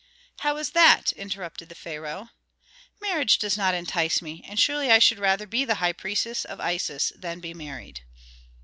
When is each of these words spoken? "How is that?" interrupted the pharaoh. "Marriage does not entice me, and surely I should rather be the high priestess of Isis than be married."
"How 0.39 0.57
is 0.57 0.71
that?" 0.71 1.11
interrupted 1.11 1.69
the 1.69 1.75
pharaoh. 1.75 2.29
"Marriage 2.99 3.37
does 3.37 3.55
not 3.55 3.75
entice 3.75 4.19
me, 4.19 4.43
and 4.49 4.59
surely 4.59 4.89
I 4.89 4.97
should 4.97 5.19
rather 5.19 5.45
be 5.45 5.63
the 5.63 5.75
high 5.75 5.93
priestess 5.93 6.43
of 6.43 6.59
Isis 6.59 7.11
than 7.15 7.39
be 7.39 7.53
married." 7.53 8.01